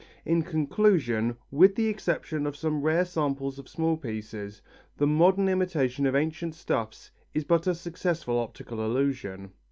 In 0.25 0.41
conclusion, 0.41 1.37
with 1.51 1.75
the 1.75 1.85
exception 1.87 2.47
of 2.47 2.57
some 2.57 2.81
rare 2.81 3.05
samples 3.05 3.59
of 3.59 3.69
small 3.69 3.97
pieces, 3.97 4.63
the 4.97 5.05
modern 5.05 5.47
imitation 5.47 6.07
of 6.07 6.15
ancient 6.15 6.55
stuffs 6.55 7.11
is 7.35 7.43
but 7.43 7.67
a 7.67 7.75
successful 7.75 8.39
optical 8.39 8.83
illusion. 8.83 9.51